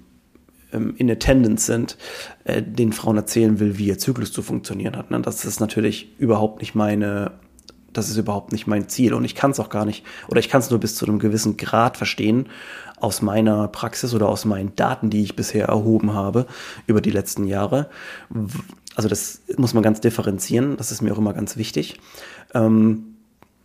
ähm, 0.73 0.95
in 0.97 1.11
Attendance 1.11 1.67
sind, 1.67 1.99
äh, 2.45 2.63
den 2.63 2.95
Frauen 2.95 3.19
erzählen 3.19 3.61
will, 3.61 3.77
wie 3.77 3.89
ihr 3.89 3.99
Zyklus 3.99 4.33
zu 4.33 4.41
funktionieren 4.41 4.97
hat. 4.97 5.11
Ne? 5.11 5.21
Das 5.21 5.45
ist 5.45 5.61
natürlich 5.61 6.19
überhaupt 6.19 6.63
nicht 6.63 6.75
meine, 6.75 7.33
das 7.99 8.09
ist 8.09 8.17
überhaupt 8.17 8.53
nicht 8.53 8.67
mein 8.67 8.89
Ziel 8.89 9.13
und 9.13 9.25
ich 9.25 9.35
kann 9.35 9.51
es 9.51 9.61
auch 9.61 9.69
gar 9.69 9.85
nicht, 9.85 10.05
oder 10.29 10.41
ich 10.41 10.49
kann 10.49 10.61
es 10.61 10.71
nur 10.71 10.81
bis 10.81 10.95
zu 10.95 11.07
einem 11.07 11.19
gewissen 11.19 11.57
Grad 11.57 11.97
verstehen 11.97 12.49
aus 13.01 13.23
meiner 13.23 13.69
Praxis 13.69 14.15
oder 14.15 14.29
aus 14.29 14.45
meinen 14.45 14.75
Daten, 14.77 15.11
die 15.11 15.23
ich 15.23 15.37
bisher 15.37 15.67
erhoben 15.67 16.15
habe 16.15 16.47
über 16.87 17.01
die 17.01 17.11
letzten 17.11 17.45
Jahre. 17.45 17.89
Also 18.95 19.09
das 19.09 19.43
muss 19.57 19.75
man 19.75 19.83
ganz 19.83 20.01
differenzieren, 20.01 20.77
das 20.77 20.91
ist 20.91 21.03
mir 21.03 21.13
auch 21.13 21.19
immer 21.19 21.35
ganz 21.35 21.57
wichtig. 21.57 22.01
Ähm, 22.55 23.17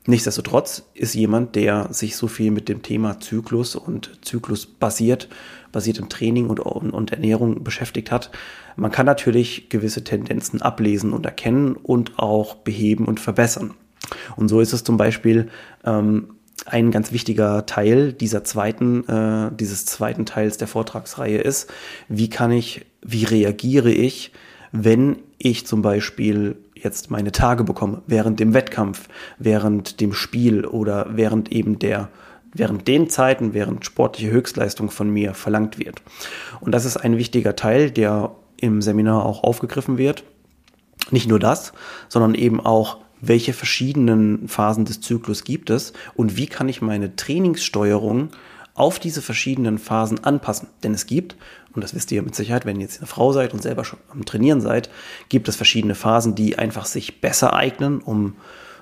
nichtsdestotrotz 0.06 0.84
ist 0.94 1.14
jemand, 1.16 1.56
der 1.56 1.92
sich 1.92 2.16
so 2.16 2.28
viel 2.28 2.52
mit 2.52 2.70
dem 2.70 2.82
Thema 2.82 3.20
Zyklus 3.20 3.76
und 3.76 4.20
Zyklus 4.22 4.66
basiert, 4.66 5.30
basiert 5.72 5.98
im 5.98 6.10
Training 6.10 6.50
und, 6.50 6.60
und 6.60 7.12
Ernährung 7.12 7.64
beschäftigt 7.64 8.12
hat. 8.12 8.30
Man 8.76 8.92
kann 8.92 9.06
natürlich 9.06 9.70
gewisse 9.70 10.04
Tendenzen 10.04 10.62
ablesen 10.62 11.14
und 11.14 11.26
erkennen 11.26 11.76
und 11.76 12.20
auch 12.20 12.56
beheben 12.56 13.06
und 13.06 13.20
verbessern. 13.20 13.74
Und 14.36 14.50
so 14.50 14.60
ist 14.60 14.74
es 14.74 14.84
zum 14.84 14.98
Beispiel 14.98 15.50
ähm, 15.86 16.36
ein 16.66 16.92
ganz 16.92 17.12
wichtiger 17.12 17.66
Teil 17.66 18.14
dieser 18.14 18.44
zweiten, 18.44 19.08
äh, 19.08 19.52
dieses 19.56 19.86
zweiten 19.86 20.26
Teils 20.26 20.58
der 20.58 20.68
Vortragsreihe 20.68 21.40
ist, 21.40 21.72
wie 22.08 22.30
kann 22.30 22.52
ich, 22.52 22.86
wie 23.02 23.26
reagiere 23.26 23.92
ich, 23.92 24.32
wenn 24.72 25.18
ich 25.38 25.68
zum 25.68 25.82
Beispiel 25.82 26.58
jetzt 26.74 27.12
meine 27.12 27.32
Tage 27.32 27.64
bekomme, 27.64 28.02
während 28.08 28.40
dem 28.40 28.54
Wettkampf, 28.54 29.08
während 29.38 30.02
dem 30.02 30.14
Spiel 30.14 30.66
oder 30.66 31.08
während 31.12 31.52
eben 31.52 31.80
der, 31.80 32.10
während 32.54 32.88
den 32.88 33.10
Zeiten, 33.10 33.54
während 33.54 33.86
sportliche 33.86 34.32
Höchstleistung 34.32 34.90
von 34.90 35.10
mir 35.10 35.34
verlangt 35.34 35.80
wird. 35.80 36.02
Und 36.60 36.72
das 36.74 36.86
ist 36.86 36.98
ein 36.98 37.18
wichtiger 37.18 37.56
Teil, 37.56 37.92
der 37.92 38.36
im 38.58 38.82
Seminar 38.82 39.26
auch 39.26 39.44
aufgegriffen 39.44 39.98
wird. 39.98 40.24
Nicht 41.12 41.28
nur 41.28 41.40
das, 41.40 41.74
sondern 42.10 42.36
eben 42.36 42.60
auch, 42.60 43.03
welche 43.26 43.54
verschiedenen 43.54 44.48
Phasen 44.48 44.86
des 44.86 45.02
Zyklus 45.02 45.44
gibt 45.44 45.70
es 45.70 45.94
und 46.16 46.36
wie 46.36 46.48
kann 46.48 46.68
ich 46.68 46.82
meine 46.82 47.16
Trainingssteuerung 47.16 48.30
auf 48.76 49.00
diese 49.00 49.22
verschiedenen 49.22 49.78
Phasen 49.78 50.24
anpassen. 50.24 50.68
Denn 50.84 50.94
es 50.94 51.06
gibt, 51.06 51.36
und 51.74 51.84
das 51.84 51.94
wisst 51.94 52.12
ihr 52.12 52.22
mit 52.22 52.36
Sicherheit, 52.36 52.66
wenn 52.66 52.78
ihr 52.78 52.84
jetzt 52.84 53.00
eine 53.00 53.08
Frau 53.08 53.32
seid 53.32 53.54
und 53.54 53.62
selber 53.62 53.86
schon 53.86 54.00
am 54.10 54.26
Trainieren 54.26 54.62
seid, 54.62 54.90
gibt 55.30 55.48
es 55.48 55.56
verschiedene 55.56 55.96
Phasen, 55.96 56.36
die 56.36 56.58
einfach 56.58 56.86
sich 56.86 57.22
besser 57.22 57.54
eignen, 57.54 58.00
um, 58.00 58.36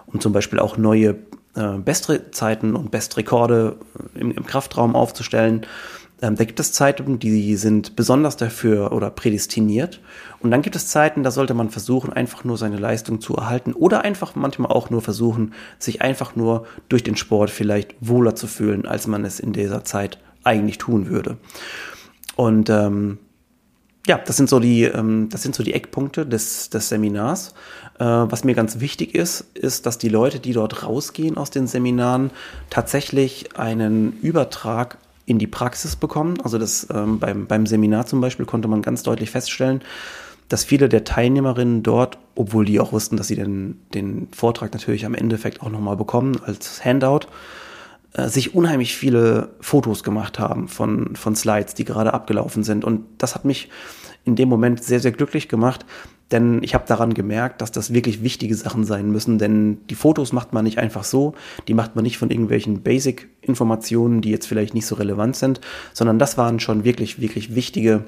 um 0.07 0.19
zum 0.19 0.33
Beispiel 0.33 0.59
auch 0.59 0.77
neue 0.77 1.17
äh, 1.55 1.77
Bestzeiten 1.77 2.75
und 2.75 2.91
Bestrekorde 2.91 3.77
im, 4.15 4.31
im 4.31 4.45
Kraftraum 4.45 4.95
aufzustellen. 4.95 5.65
Ähm, 6.21 6.35
da 6.35 6.43
gibt 6.43 6.59
es 6.59 6.71
Zeiten, 6.71 7.19
die 7.19 7.55
sind 7.55 7.95
besonders 7.95 8.37
dafür 8.37 8.91
oder 8.91 9.09
prädestiniert. 9.09 9.99
Und 10.39 10.51
dann 10.51 10.61
gibt 10.61 10.75
es 10.75 10.87
Zeiten, 10.87 11.23
da 11.23 11.31
sollte 11.31 11.53
man 11.53 11.69
versuchen, 11.69 12.13
einfach 12.13 12.43
nur 12.43 12.57
seine 12.57 12.77
Leistung 12.77 13.21
zu 13.21 13.35
erhalten 13.35 13.73
oder 13.73 14.01
einfach 14.01 14.35
manchmal 14.35 14.71
auch 14.71 14.89
nur 14.89 15.01
versuchen, 15.01 15.53
sich 15.79 16.01
einfach 16.01 16.35
nur 16.35 16.65
durch 16.89 17.03
den 17.03 17.15
Sport 17.15 17.49
vielleicht 17.49 17.95
wohler 17.99 18.35
zu 18.35 18.47
fühlen, 18.47 18.85
als 18.85 19.07
man 19.07 19.25
es 19.25 19.39
in 19.39 19.53
dieser 19.53 19.83
Zeit 19.83 20.19
eigentlich 20.43 20.77
tun 20.77 21.09
würde. 21.09 21.37
Und 22.35 22.69
ähm, 22.69 23.17
ja, 24.07 24.17
das 24.17 24.37
sind 24.37 24.49
so 24.49 24.59
die, 24.59 24.83
ähm, 24.83 25.29
das 25.29 25.43
sind 25.43 25.55
so 25.55 25.63
die 25.63 25.73
Eckpunkte 25.73 26.25
des, 26.25 26.69
des 26.69 26.89
Seminars. 26.89 27.53
Äh, 27.99 28.05
was 28.05 28.43
mir 28.43 28.55
ganz 28.55 28.79
wichtig 28.79 29.13
ist, 29.13 29.45
ist, 29.53 29.85
dass 29.85 29.97
die 29.97 30.09
Leute, 30.09 30.39
die 30.39 30.53
dort 30.53 30.83
rausgehen 30.83 31.37
aus 31.37 31.51
den 31.51 31.67
Seminaren, 31.67 32.31
tatsächlich 32.69 33.57
einen 33.57 34.19
Übertrag 34.21 34.97
in 35.25 35.39
die 35.39 35.47
Praxis 35.47 35.95
bekommen. 35.95 36.39
Also 36.43 36.57
das 36.57 36.87
ähm, 36.93 37.19
beim, 37.19 37.47
beim 37.47 37.65
Seminar 37.65 38.05
zum 38.05 38.21
Beispiel 38.21 38.45
konnte 38.45 38.67
man 38.67 38.81
ganz 38.81 39.03
deutlich 39.03 39.31
feststellen, 39.31 39.81
dass 40.49 40.63
viele 40.63 40.89
der 40.89 41.03
Teilnehmerinnen 41.03 41.83
dort, 41.83 42.17
obwohl 42.35 42.65
die 42.65 42.79
auch 42.79 42.91
wussten, 42.91 43.15
dass 43.15 43.27
sie 43.27 43.35
den, 43.35 43.79
den 43.93 44.27
Vortrag 44.33 44.73
natürlich 44.73 45.05
am 45.05 45.15
Endeffekt 45.15 45.61
auch 45.61 45.69
nochmal 45.69 45.95
bekommen 45.95 46.41
als 46.45 46.83
Handout, 46.83 47.27
äh, 48.13 48.27
sich 48.27 48.53
unheimlich 48.53 48.95
viele 48.95 49.49
Fotos 49.61 50.03
gemacht 50.03 50.39
haben 50.39 50.67
von, 50.67 51.15
von 51.15 51.35
Slides, 51.35 51.73
die 51.73 51.85
gerade 51.85 52.13
abgelaufen 52.13 52.63
sind. 52.63 52.83
Und 52.83 53.05
das 53.17 53.35
hat 53.35 53.45
mich 53.45 53.69
in 54.23 54.35
dem 54.35 54.49
Moment 54.49 54.83
sehr, 54.83 54.99
sehr 54.99 55.11
glücklich 55.11 55.49
gemacht, 55.49 55.85
denn 56.31 56.63
ich 56.63 56.73
habe 56.73 56.85
daran 56.87 57.13
gemerkt, 57.13 57.61
dass 57.61 57.71
das 57.71 57.93
wirklich 57.93 58.23
wichtige 58.23 58.55
Sachen 58.55 58.85
sein 58.85 59.11
müssen, 59.11 59.37
denn 59.37 59.79
die 59.89 59.95
Fotos 59.95 60.31
macht 60.31 60.53
man 60.53 60.63
nicht 60.63 60.77
einfach 60.77 61.03
so, 61.03 61.33
die 61.67 61.73
macht 61.73 61.95
man 61.95 62.03
nicht 62.03 62.17
von 62.17 62.29
irgendwelchen 62.29 62.81
Basic-Informationen, 62.81 64.21
die 64.21 64.29
jetzt 64.29 64.47
vielleicht 64.47 64.73
nicht 64.73 64.85
so 64.85 64.95
relevant 64.95 65.35
sind, 65.35 65.59
sondern 65.93 66.19
das 66.19 66.37
waren 66.37 66.59
schon 66.59 66.83
wirklich, 66.83 67.19
wirklich 67.19 67.55
wichtige 67.55 68.05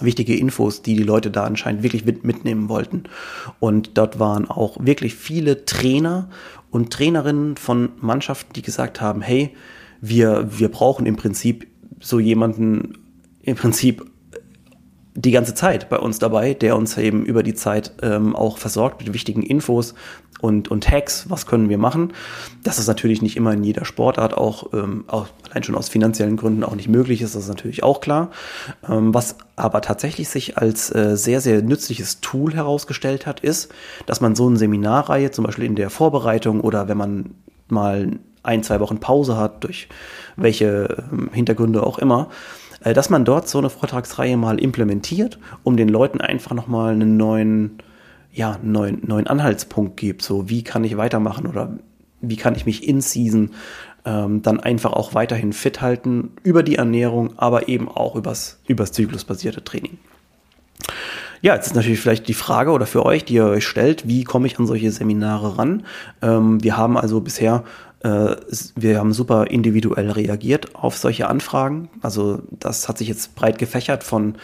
wichtige 0.00 0.36
Infos, 0.36 0.82
die 0.82 0.94
die 0.94 1.02
Leute 1.02 1.30
da 1.30 1.44
anscheinend 1.44 1.82
wirklich 1.82 2.04
mitnehmen 2.04 2.68
wollten. 2.68 3.04
Und 3.60 3.96
dort 3.96 4.18
waren 4.18 4.46
auch 4.46 4.76
wirklich 4.78 5.14
viele 5.14 5.64
Trainer 5.64 6.28
und 6.70 6.92
Trainerinnen 6.92 7.56
von 7.56 7.90
Mannschaften, 8.00 8.52
die 8.52 8.60
gesagt 8.60 9.00
haben, 9.00 9.22
hey, 9.22 9.54
wir, 10.02 10.48
wir 10.58 10.68
brauchen 10.68 11.06
im 11.06 11.16
Prinzip 11.16 11.66
so 11.98 12.20
jemanden 12.20 12.98
im 13.42 13.56
Prinzip 13.56 14.04
die 15.16 15.30
ganze 15.30 15.54
Zeit 15.54 15.88
bei 15.88 15.98
uns 15.98 16.18
dabei, 16.18 16.54
der 16.54 16.76
uns 16.76 16.96
eben 16.98 17.24
über 17.24 17.42
die 17.42 17.54
Zeit 17.54 17.92
ähm, 18.02 18.36
auch 18.36 18.58
versorgt 18.58 19.00
mit 19.00 19.12
wichtigen 19.14 19.42
Infos 19.42 19.94
und, 20.40 20.68
und 20.70 20.90
Hacks, 20.90 21.30
was 21.30 21.46
können 21.46 21.70
wir 21.70 21.78
machen. 21.78 22.12
Dass 22.62 22.78
es 22.78 22.86
natürlich 22.86 23.22
nicht 23.22 23.36
immer 23.36 23.54
in 23.54 23.64
jeder 23.64 23.86
Sportart 23.86 24.34
auch, 24.34 24.74
ähm, 24.74 25.04
auch 25.08 25.26
allein 25.48 25.62
schon 25.62 25.74
aus 25.74 25.88
finanziellen 25.88 26.36
Gründen 26.36 26.64
auch 26.64 26.74
nicht 26.74 26.88
möglich 26.88 27.22
ist, 27.22 27.34
das 27.34 27.44
ist 27.44 27.48
natürlich 27.48 27.82
auch 27.82 28.00
klar. 28.00 28.30
Ähm, 28.88 29.14
was 29.14 29.36
aber 29.56 29.80
tatsächlich 29.80 30.28
sich 30.28 30.58
als 30.58 30.94
äh, 30.94 31.16
sehr, 31.16 31.40
sehr 31.40 31.62
nützliches 31.62 32.20
Tool 32.20 32.54
herausgestellt 32.54 33.24
hat, 33.24 33.40
ist, 33.40 33.72
dass 34.04 34.20
man 34.20 34.36
so 34.36 34.46
eine 34.46 34.58
Seminarreihe, 34.58 35.30
zum 35.30 35.44
Beispiel 35.46 35.64
in 35.64 35.76
der 35.76 35.88
Vorbereitung 35.88 36.60
oder 36.60 36.88
wenn 36.88 36.98
man 36.98 37.34
mal 37.68 38.18
ein, 38.42 38.62
zwei 38.62 38.80
Wochen 38.80 39.00
Pause 39.00 39.36
hat, 39.36 39.64
durch 39.64 39.88
welche 40.36 41.04
ähm, 41.10 41.30
Hintergründe 41.32 41.82
auch 41.82 41.98
immer, 41.98 42.28
dass 42.94 43.10
man 43.10 43.24
dort 43.24 43.48
so 43.48 43.58
eine 43.58 43.70
Vortragsreihe 43.70 44.36
mal 44.36 44.60
implementiert, 44.60 45.38
um 45.62 45.76
den 45.76 45.88
Leuten 45.88 46.20
einfach 46.20 46.54
nochmal 46.54 46.92
einen 46.92 47.16
neuen, 47.16 47.78
ja, 48.32 48.58
neuen, 48.62 49.02
neuen 49.06 49.26
Anhaltspunkt 49.26 49.96
gibt. 49.96 50.22
So, 50.22 50.48
wie 50.48 50.62
kann 50.62 50.84
ich 50.84 50.96
weitermachen 50.96 51.46
oder 51.46 51.78
wie 52.20 52.36
kann 52.36 52.54
ich 52.54 52.66
mich 52.66 52.86
in 52.86 53.00
Season 53.00 53.50
ähm, 54.04 54.42
dann 54.42 54.60
einfach 54.60 54.92
auch 54.92 55.14
weiterhin 55.14 55.52
fit 55.52 55.80
halten 55.80 56.32
über 56.42 56.62
die 56.62 56.76
Ernährung, 56.76 57.38
aber 57.38 57.68
eben 57.68 57.88
auch 57.88 58.14
übers, 58.14 58.60
übers 58.66 58.92
zyklusbasierte 58.92 59.64
Training. 59.64 59.98
Ja, 61.42 61.54
jetzt 61.54 61.66
ist 61.66 61.76
natürlich 61.76 62.00
vielleicht 62.00 62.28
die 62.28 62.34
Frage 62.34 62.70
oder 62.70 62.86
für 62.86 63.04
euch, 63.04 63.24
die 63.24 63.34
ihr 63.34 63.46
euch 63.46 63.66
stellt, 63.66 64.08
wie 64.08 64.24
komme 64.24 64.46
ich 64.46 64.58
an 64.58 64.66
solche 64.66 64.90
Seminare 64.90 65.58
ran? 65.58 65.84
Ähm, 66.22 66.62
wir 66.62 66.76
haben 66.76 66.96
also 66.96 67.20
bisher 67.20 67.62
äh, 67.62 67.85
wir 68.02 68.98
haben 68.98 69.12
super 69.12 69.46
individuell 69.48 70.10
reagiert 70.10 70.74
auf 70.76 70.96
solche 70.96 71.28
Anfragen. 71.28 71.88
Also 72.02 72.42
das 72.50 72.88
hat 72.88 72.98
sich 72.98 73.08
jetzt 73.08 73.34
breit 73.34 73.58
gefächert 73.58 74.04
von, 74.04 74.36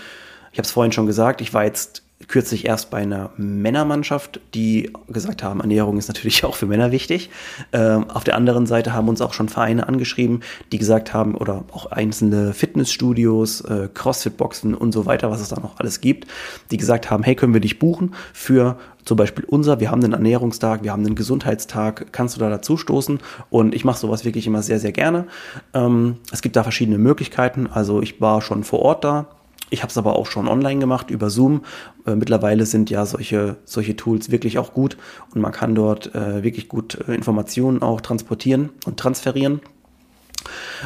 ich 0.53 0.59
habe 0.59 0.67
es 0.67 0.73
vorhin 0.73 0.93
schon 0.93 1.07
gesagt, 1.07 1.41
ich 1.41 1.55
war 1.55 1.65
jetzt 1.65 2.03
kürzlich 2.29 2.67
erst 2.67 2.91
bei 2.91 2.99
einer 2.99 3.31
Männermannschaft, 3.37 4.41
die 4.55 4.93
gesagt 5.09 5.43
haben, 5.43 5.61
Ernährung 5.61 5.99
ist 5.99 6.09
natürlich 6.09 6.45
auch 6.45 6.55
für 6.55 6.67
Männer 6.67 6.93
wichtig. 6.93 7.31
Ähm, 7.73 8.11
auf 8.11 8.25
der 8.25 8.37
anderen 8.37 8.67
Seite 8.67 8.93
haben 8.93 9.09
uns 9.09 9.21
auch 9.21 9.33
schon 9.33 9.49
Vereine 9.49 9.89
angeschrieben, 9.89 10.41
die 10.73 10.79
gesagt 10.79 11.13
haben, 11.13 11.35
oder 11.35 11.65
auch 11.73 11.87
einzelne 11.87 12.53
Fitnessstudios, 12.53 13.63
äh, 13.63 13.89
Crossfit-Boxen 13.93 14.75
und 14.75 14.93
so 14.93 15.07
weiter, 15.07 15.31
was 15.31 15.41
es 15.41 15.49
da 15.49 15.61
noch 15.61 15.79
alles 15.79 16.01
gibt, 16.01 16.29
die 16.71 16.77
gesagt 16.77 17.11
haben, 17.11 17.23
hey, 17.23 17.35
können 17.35 17.55
wir 17.55 17.61
dich 17.61 17.79
buchen 17.79 18.15
für 18.33 18.79
zum 19.05 19.17
Beispiel 19.17 19.45
unser, 19.45 19.81
wir 19.81 19.91
haben 19.91 20.03
einen 20.03 20.13
Ernährungstag, 20.13 20.85
wir 20.85 20.93
haben 20.93 21.05
einen 21.05 21.17
Gesundheitstag, 21.17 22.13
kannst 22.13 22.37
du 22.37 22.41
da 22.41 22.49
dazu 22.49 22.77
stoßen? 22.77 23.19
Und 23.51 23.75
ich 23.75 23.85
mache 23.85 23.99
sowas 23.99 24.25
wirklich 24.25 24.47
immer 24.47 24.63
sehr, 24.63 24.79
sehr 24.79 24.93
gerne. 24.93 25.27
Ähm, 25.75 26.19
es 26.31 26.41
gibt 26.41 26.57
da 26.57 26.63
verschiedene 26.63 26.99
Möglichkeiten. 26.99 27.67
Also 27.67 28.01
ich 28.01 28.21
war 28.21 28.41
schon 28.43 28.63
vor 28.63 28.81
Ort 28.81 29.05
da, 29.05 29.27
ich 29.73 29.83
habe 29.83 29.91
es 29.91 29.97
aber 29.97 30.17
auch 30.17 30.27
schon 30.27 30.49
online 30.49 30.81
gemacht 30.81 31.11
über 31.11 31.31
Zoom. 31.31 31.63
Äh, 32.07 32.15
mittlerweile 32.15 32.67
sind 32.67 32.91
ja 32.91 33.07
solche, 33.07 33.57
solche 33.65 33.97
Tools 33.97 34.31
wirklich 34.31 34.59
auch 34.59 34.75
gut 34.75 34.99
und 35.35 35.41
man 35.41 35.51
kann 35.51 35.75
dort 35.75 36.15
äh, 36.15 36.43
wirklich 36.43 36.69
gut 36.69 36.99
äh, 37.09 37.15
Informationen 37.15 37.83
auch 37.83 38.03
transportieren 38.03 38.71
und 38.85 38.99
transferieren. 38.99 39.61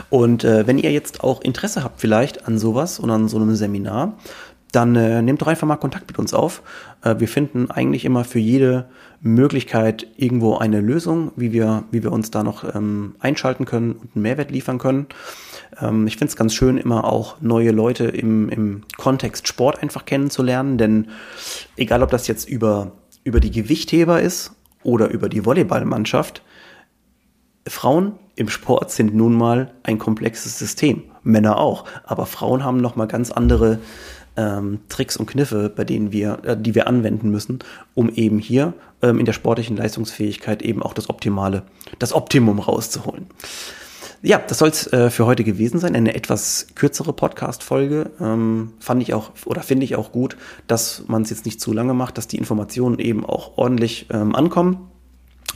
Und 0.08 0.44
äh, 0.44 0.66
wenn 0.66 0.78
ihr 0.78 0.92
jetzt 0.92 1.24
auch 1.24 1.40
Interesse 1.40 1.82
habt 1.82 2.00
vielleicht 2.00 2.46
an 2.46 2.58
sowas 2.58 3.00
oder 3.00 3.14
an 3.14 3.28
so 3.28 3.38
einem 3.38 3.56
Seminar, 3.56 4.14
dann 4.72 4.92
nehmt 5.24 5.40
doch 5.40 5.46
einfach 5.46 5.66
mal 5.66 5.76
Kontakt 5.76 6.06
mit 6.08 6.18
uns 6.18 6.34
auf. 6.34 6.60
Wir 7.02 7.28
finden 7.28 7.70
eigentlich 7.70 8.04
immer 8.04 8.24
für 8.24 8.40
jede 8.40 8.90
Möglichkeit 9.22 10.06
irgendwo 10.16 10.56
eine 10.58 10.80
Lösung, 10.80 11.32
wie 11.36 11.52
wir, 11.52 11.84
wie 11.92 12.02
wir 12.02 12.12
uns 12.12 12.30
da 12.30 12.42
noch 12.42 12.74
ähm, 12.74 13.14
einschalten 13.20 13.64
können 13.64 13.92
und 13.92 14.14
einen 14.14 14.22
Mehrwert 14.22 14.50
liefern 14.50 14.78
können. 14.78 15.06
Ähm, 15.80 16.06
ich 16.06 16.16
finde 16.16 16.30
es 16.30 16.36
ganz 16.36 16.54
schön, 16.54 16.78
immer 16.78 17.04
auch 17.04 17.40
neue 17.40 17.70
Leute 17.70 18.04
im, 18.04 18.48
im 18.48 18.82
Kontext 18.96 19.48
Sport 19.48 19.82
einfach 19.82 20.04
kennenzulernen, 20.04 20.78
denn 20.78 21.08
egal 21.76 22.02
ob 22.02 22.10
das 22.10 22.26
jetzt 22.26 22.48
über, 22.48 22.92
über 23.24 23.40
die 23.40 23.50
Gewichtheber 23.50 24.20
ist 24.20 24.52
oder 24.82 25.10
über 25.10 25.28
die 25.28 25.44
Volleyballmannschaft, 25.44 26.42
Frauen 27.68 28.12
im 28.36 28.48
Sport 28.48 28.90
sind 28.90 29.14
nun 29.14 29.34
mal 29.34 29.72
ein 29.82 29.98
komplexes 29.98 30.58
System. 30.58 31.02
Männer 31.26 31.58
auch. 31.58 31.84
Aber 32.04 32.26
Frauen 32.26 32.64
haben 32.64 32.78
noch 32.78 32.96
mal 32.96 33.06
ganz 33.06 33.30
andere 33.30 33.80
ähm, 34.36 34.80
Tricks 34.88 35.16
und 35.16 35.26
Kniffe, 35.26 35.72
bei 35.74 35.84
denen 35.84 36.12
wir, 36.12 36.38
äh, 36.44 36.56
die 36.56 36.74
wir 36.74 36.86
anwenden 36.86 37.30
müssen, 37.30 37.58
um 37.94 38.08
eben 38.10 38.38
hier 38.38 38.74
ähm, 39.02 39.18
in 39.18 39.26
der 39.26 39.32
sportlichen 39.32 39.76
Leistungsfähigkeit 39.76 40.62
eben 40.62 40.82
auch 40.82 40.94
das 40.94 41.10
Optimale, 41.10 41.62
das 41.98 42.12
Optimum 42.12 42.58
rauszuholen. 42.58 43.26
Ja, 44.22 44.38
das 44.38 44.58
soll 44.58 44.70
es 44.70 44.90
äh, 44.92 45.10
für 45.10 45.26
heute 45.26 45.44
gewesen 45.44 45.78
sein. 45.78 45.94
Eine 45.94 46.14
etwas 46.14 46.68
kürzere 46.74 47.12
Podcast-Folge. 47.12 48.10
Ähm, 48.20 48.72
fand 48.78 49.02
ich 49.02 49.14
auch 49.14 49.32
oder 49.44 49.62
finde 49.62 49.84
ich 49.84 49.96
auch 49.96 50.10
gut, 50.10 50.36
dass 50.66 51.04
man 51.06 51.22
es 51.22 51.30
jetzt 51.30 51.44
nicht 51.44 51.60
zu 51.60 51.72
lange 51.72 51.94
macht, 51.94 52.18
dass 52.18 52.26
die 52.26 52.38
Informationen 52.38 52.98
eben 52.98 53.24
auch 53.26 53.58
ordentlich 53.58 54.06
ähm, 54.10 54.34
ankommen. 54.34 54.90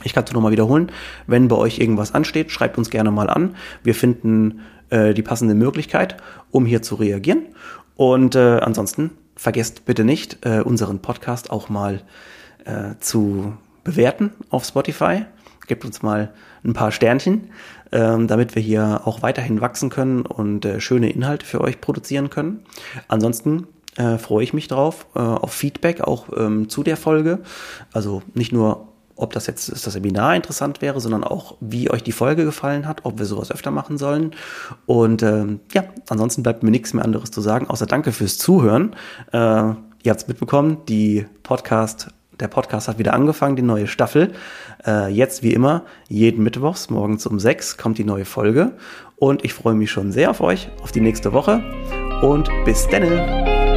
Ich 0.03 0.13
kann 0.13 0.23
es 0.23 0.31
nochmal 0.31 0.51
wiederholen. 0.51 0.91
Wenn 1.27 1.47
bei 1.47 1.55
euch 1.55 1.79
irgendwas 1.79 2.13
ansteht, 2.13 2.51
schreibt 2.51 2.77
uns 2.77 2.89
gerne 2.89 3.11
mal 3.11 3.29
an. 3.29 3.55
Wir 3.83 3.95
finden 3.95 4.61
äh, 4.89 5.13
die 5.13 5.23
passende 5.23 5.55
Möglichkeit, 5.55 6.17
um 6.51 6.65
hier 6.65 6.81
zu 6.81 6.95
reagieren. 6.95 7.47
Und 7.95 8.35
äh, 8.35 8.59
ansonsten 8.59 9.11
vergesst 9.35 9.85
bitte 9.85 10.03
nicht, 10.03 10.45
äh, 10.45 10.61
unseren 10.61 10.99
Podcast 10.99 11.49
auch 11.49 11.69
mal 11.69 12.01
äh, 12.65 12.95
zu 12.99 13.53
bewerten 13.83 14.31
auf 14.49 14.65
Spotify. 14.65 15.25
Gebt 15.67 15.85
uns 15.85 16.01
mal 16.01 16.33
ein 16.63 16.73
paar 16.73 16.91
Sternchen, 16.91 17.49
ähm, 17.91 18.27
damit 18.27 18.55
wir 18.55 18.61
hier 18.61 19.01
auch 19.05 19.21
weiterhin 19.21 19.61
wachsen 19.61 19.89
können 19.89 20.21
und 20.25 20.65
äh, 20.65 20.79
schöne 20.79 21.09
Inhalte 21.09 21.45
für 21.45 21.61
euch 21.61 21.81
produzieren 21.81 22.29
können. 22.29 22.63
Ansonsten 23.07 23.67
äh, 23.97 24.17
freue 24.17 24.43
ich 24.43 24.53
mich 24.53 24.67
drauf, 24.67 25.07
äh, 25.15 25.19
auf 25.19 25.51
Feedback 25.53 26.01
auch 26.01 26.27
ähm, 26.35 26.69
zu 26.69 26.83
der 26.83 26.97
Folge. 26.97 27.39
Also 27.93 28.21
nicht 28.33 28.51
nur 28.51 28.87
ob 29.21 29.33
das 29.33 29.45
jetzt 29.45 29.71
das 29.71 29.83
Seminar 29.83 30.35
interessant 30.35 30.81
wäre, 30.81 30.99
sondern 30.99 31.23
auch, 31.23 31.55
wie 31.59 31.91
euch 31.91 32.01
die 32.01 32.11
Folge 32.11 32.43
gefallen 32.43 32.87
hat, 32.87 33.01
ob 33.03 33.19
wir 33.19 33.25
sowas 33.25 33.51
öfter 33.51 33.69
machen 33.69 33.99
sollen. 33.99 34.31
Und 34.87 35.21
ähm, 35.21 35.59
ja, 35.73 35.83
ansonsten 36.09 36.41
bleibt 36.41 36.63
mir 36.63 36.71
nichts 36.71 36.93
mehr 36.93 37.05
anderes 37.05 37.29
zu 37.29 37.39
sagen, 37.39 37.69
außer 37.69 37.85
danke 37.85 38.13
fürs 38.13 38.39
Zuhören. 38.39 38.95
Äh, 39.31 39.37
ihr 39.37 40.09
habt 40.09 40.21
es 40.21 40.27
mitbekommen, 40.27 40.79
die 40.87 41.27
Podcast, 41.43 42.07
der 42.41 42.47
Podcast 42.47 42.87
hat 42.87 42.99
wieder 42.99 43.13
angefangen, 43.13 43.55
die 43.55 43.61
neue 43.61 43.87
Staffel. 43.87 44.33
Äh, 44.85 45.09
jetzt 45.09 45.43
wie 45.43 45.53
immer, 45.53 45.85
jeden 46.09 46.43
Mittwochs 46.43 46.89
morgens 46.89 47.25
um 47.25 47.39
sechs 47.39 47.77
kommt 47.77 47.97
die 47.97 48.03
neue 48.03 48.25
Folge. 48.25 48.73
Und 49.15 49.45
ich 49.45 49.53
freue 49.53 49.75
mich 49.75 49.91
schon 49.91 50.11
sehr 50.11 50.31
auf 50.31 50.41
euch, 50.41 50.69
auf 50.81 50.91
die 50.91 51.01
nächste 51.01 51.31
Woche. 51.31 51.61
Und 52.21 52.49
bis 52.65 52.87
denne! 52.87 53.70